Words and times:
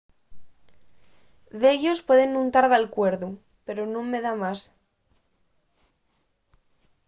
dellos 1.63 1.99
pueden 2.07 2.29
nun 2.31 2.47
tar 2.53 2.65
d’alcuerdu 2.69 3.29
pero 3.65 3.81
nun 3.85 4.05
me 4.11 4.19
da 4.25 4.33
más 4.41 4.59